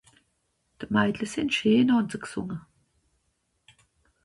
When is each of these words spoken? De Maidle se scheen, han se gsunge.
De 0.79 0.87
Maidle 0.89 1.27
se 1.31 1.41
scheen, 1.53 1.91
han 1.95 2.07
se 2.11 2.19
gsunge. 2.23 2.57